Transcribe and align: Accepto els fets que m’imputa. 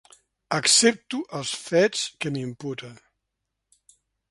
Accepto 0.55 1.19
els 1.41 1.51
fets 1.67 2.03
que 2.25 2.33
m’imputa. 2.37 2.93